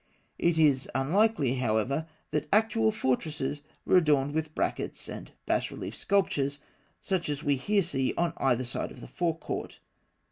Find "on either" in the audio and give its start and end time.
8.17-8.63